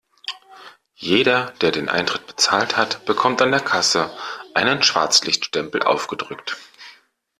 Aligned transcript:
Jeder, 0.95 1.51
der 1.61 1.69
den 1.71 1.87
Eintritt 1.87 2.25
bezahlt 2.25 2.75
hat, 2.75 3.05
bekommt 3.05 3.39
an 3.43 3.51
der 3.51 3.59
Kasse 3.59 4.11
einen 4.55 4.81
Schwarzlichtstempel 4.81 5.83
aufgedrückt. 5.83 6.57